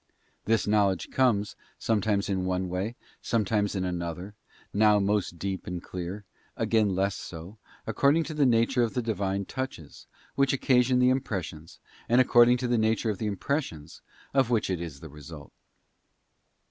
This 0.45 0.65
knowledge 0.65 1.11
comes, 1.11 1.55
some 1.77 2.01
times 2.01 2.27
in 2.27 2.43
one 2.43 2.69
way, 2.69 2.95
sometimes 3.21 3.75
in 3.75 3.85
another, 3.85 4.33
now 4.73 4.97
most 4.97 5.37
deep 5.37 5.67
and 5.67 5.79
clear, 5.79 6.25
again 6.57 6.95
less 6.95 7.13
so, 7.13 7.59
according 7.85 8.23
to 8.23 8.33
the 8.33 8.47
nature 8.47 8.81
of 8.81 8.95
the 8.95 9.03
Divine 9.03 9.45
touches, 9.45 10.07
which 10.33 10.53
occasion 10.53 10.97
the 10.97 11.11
impressions, 11.11 11.79
and 12.09 12.19
according 12.19 12.57
to 12.57 12.67
the 12.67 12.79
nature 12.79 13.11
of 13.11 13.19
the 13.19 13.27
impressions, 13.27 14.01
of 14.33 14.49
which 14.49 14.71
it 14.71 14.81
is 14.81 15.01
the 15.01 15.09
result. 15.11 15.53